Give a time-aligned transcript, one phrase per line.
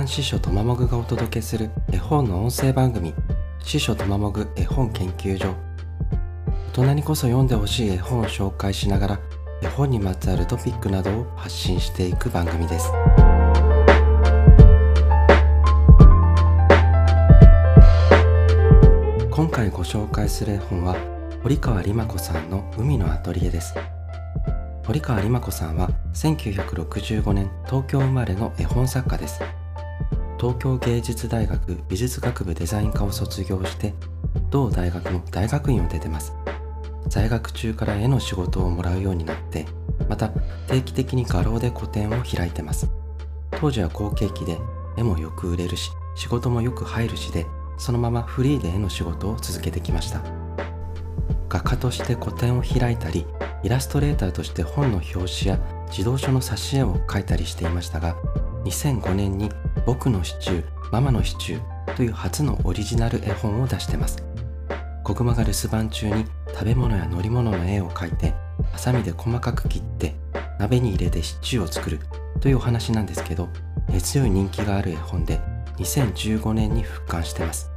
[0.00, 3.12] 書館司書とまもぐがお届けする絵本の音声番組
[3.62, 5.54] 司書とまもぐ絵本研究所。
[6.68, 9.20] 大人にこそ読んでほしい絵本を紹介しながら
[9.62, 12.90] 絵本にまつわるトピックなどを発信していく番組です。
[19.30, 20.96] 今回ご紹介する絵本は
[21.42, 23.74] 堀川里真子さんの海のアトリエです。
[24.86, 29.40] 堀川里真子さんは1965年東京生まれの絵本作家です。
[30.40, 33.92] 東京芸術大学美術学部デザイン科を卒業して
[34.48, 36.32] 同大学の大学院を出てます。
[37.08, 39.66] 在学中から絵の仕事をもらうようになって
[40.08, 40.30] また
[40.66, 42.88] 定期的に画廊で個展を開いてます。
[43.60, 44.56] 当時は好景気で
[44.96, 47.44] 絵もよく売れるし仕事もよく入るしで
[47.76, 50.22] そのままフリーで絵の仕事を続けてきました。
[51.50, 53.26] 画家として個展を開いたり
[53.62, 55.60] イラストレーターとして本の表紙や
[55.90, 58.16] 児童書の挿絵を描いたりしていましたが
[58.64, 59.50] 2005年に
[59.90, 61.60] 「僕のシチューママのシチュー」
[61.98, 64.22] という初のオリジナル絵本を出してます。
[65.02, 68.32] 子熊が留守番中に食べ物や乗り物の絵を描いて
[68.70, 70.14] ハサミで細かく切って
[70.60, 71.98] 鍋に入れてシチューを作る
[72.38, 73.48] というお話なんですけど
[73.88, 75.40] 根強い人気がある絵本で
[75.78, 77.68] 2015年に復刊してます。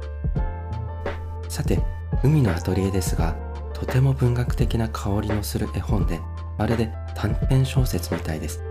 [1.48, 1.82] さて
[2.22, 3.34] 海のアトリエですが
[3.72, 6.20] とても文学的な香りのする絵本で
[6.58, 8.62] まるで短編小説みたいです。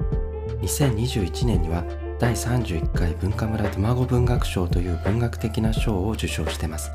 [0.61, 1.83] 2021年には
[2.23, 6.89] 第31回文化村卵文学賞という文学的な賞を受賞してます。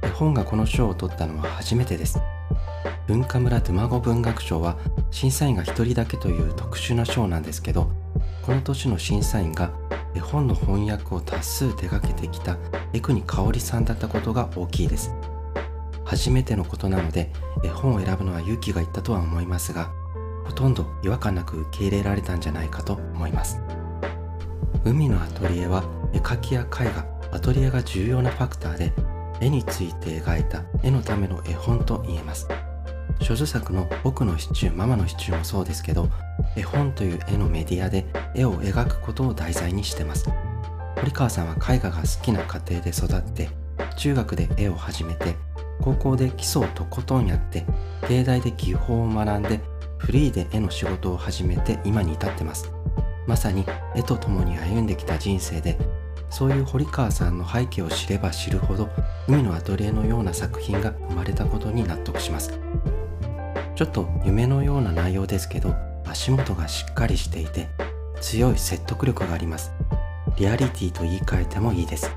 [0.00, 2.20] 絵本がこの賞を取ったのは初めてです。
[3.08, 4.78] 文化村卵文学賞は
[5.10, 7.90] 審査員が1人だけという特殊な賞なんですけど
[8.42, 9.72] この年の審査員が
[10.14, 12.58] 絵本の翻訳を多数手掛けてきた
[12.92, 15.12] 江国香織さんだったことが大きいです。
[16.04, 17.32] 初めてのことなので
[17.64, 19.90] 絵本を選ぶのは勇気がいったとは思いますが
[20.44, 23.60] ほとんど違和感なく受け入れられたんじゃないかと思います。
[24.84, 28.92] 海のアトリエは絵描きや絵画アトリエが重要なファクターで
[29.40, 32.48] 絵について描いた絵のための絵本と言えます。
[33.20, 36.08] 諸女作の「僕のシチューママのシチュー」もそうですけど
[36.56, 40.30] 絵本という絵のメディアで絵を描くことを題材にしてます。
[40.96, 43.48] 堀川さんは絵画が好きな家庭で育って
[43.96, 45.36] 中学で絵を始めて
[45.80, 47.64] 高校で基礎をとことんやって
[48.08, 49.60] 芸大で技法を学んで
[49.98, 52.77] フリーで絵の仕事を始めて今に至ってます。
[53.28, 55.78] まさに絵と共に歩んできた人生で
[56.30, 58.88] そういう堀川さんの背景を知れば知るほど
[59.28, 62.58] 海のアトリエのような作品が生まれたことに納得します。
[63.74, 65.74] ちょっと夢のような内容ですけど
[66.06, 67.68] 足元がしっかりしていて
[68.20, 69.72] 強い説得力があります。
[70.38, 72.10] リアリティと言い換えてもいいです。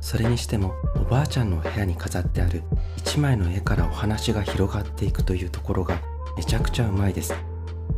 [0.00, 2.62] それにしてもおばあちゃんの部屋に飾ってある
[2.96, 6.00] 一枚の絵からお話が広がっていくというところが
[6.36, 7.34] めちゃくちゃうまいです。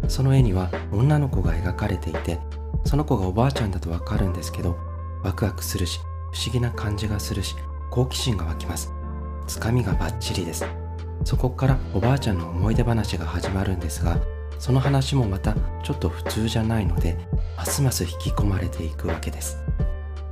[0.08, 2.38] その絵には女の子が描かれていて
[2.84, 4.78] その子がおばあちゃんだとわかるんですけど
[5.22, 6.00] ワクワクするし
[6.32, 7.54] 不思議な感じがするし
[7.90, 8.92] 好奇心が湧きます。
[9.46, 10.64] つかみがバッチリです。
[11.24, 14.16] そこからおばあちゃんの思い出話が始まるんですが
[14.58, 17.18] その話もまたちょっと普通じゃないので
[17.56, 19.58] ますます引き込まれていくわけです。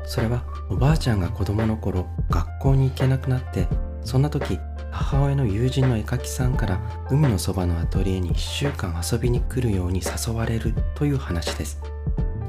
[0.04, 3.68] それはおばあちゃんが子供の頃学校に行けなくなって
[4.04, 4.58] そんな時
[4.98, 11.80] 母親の友人の絵描きさんから海のそばのアトリエに1週間遊びに来るように誘われるという話です。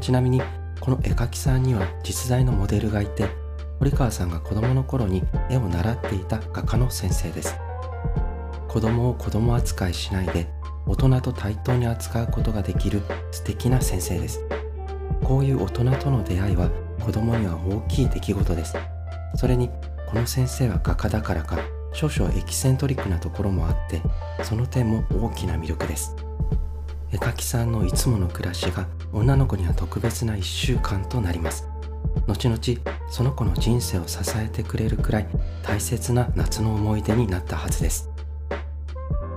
[0.01, 0.41] ちなみに
[0.79, 3.27] この絵描きさんには実在のモデルがいて
[3.77, 7.55] 堀川さんが子供の頃に絵を習っていた画家の先生です。
[8.67, 10.47] 子供を子供扱いしないで
[10.87, 14.43] 大人と対等に扱うことができる素敵な先生です。
[15.23, 18.75] こういう大人との出会いは子供には大きい出来事です。
[19.35, 19.69] それに
[20.09, 21.59] この先生は画家だからか
[21.99, 24.01] 少々エキセントリックなところもあって
[24.43, 26.15] その点も大きな魅力です。
[27.11, 31.67] 絵描きさんのいつもの暮らしが女の子には特別な1週間となります。
[32.25, 32.61] 後々
[33.09, 35.27] その子の人生を支えてくれるくらい
[35.61, 38.09] 大切な夏の思い出になったはずです。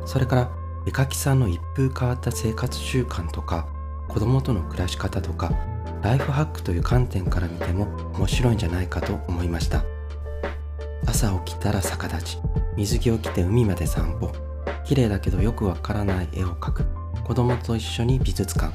[0.07, 0.51] それから
[0.87, 3.67] 絵描きさんの一風変わった生活習慣とか
[4.07, 5.53] 子供との暮らし方とか
[6.01, 9.85] ライフハックという観点から見ても面白いんじゃないかと思いました。
[11.07, 12.52] 朝起きたら逆立ち。
[12.77, 14.33] 水着を着て海まで散歩。
[14.85, 16.85] 綺麗だけどよくわからない絵を描く。
[17.25, 18.73] 子供と一緒に美術館。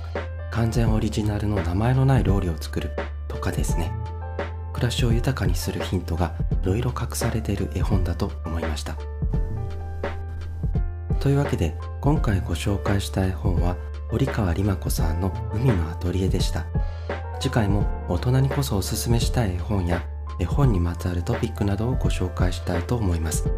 [0.52, 2.92] 完全オリジナルの名前のない料理を作る。
[3.28, 3.92] とかですね。
[4.74, 8.96] 暮らしを豊かにするヒントがいろいろ隠されている絵本だと思いました。
[11.20, 13.76] というわけで今回ご紹介した絵本は
[14.10, 16.66] 堀川里真子さんの海のアトリエでした。
[17.40, 20.04] 次回も大人にこそおすすめしたい絵本や
[20.40, 23.50] 絵本にまつわるトピックなどをご紹介したいと思います。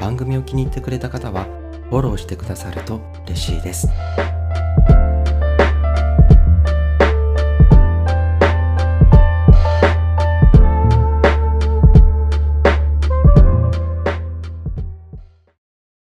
[0.00, 1.44] 番組を気に入ってくれた方は
[1.90, 3.88] フォローしてくださると嬉しいです。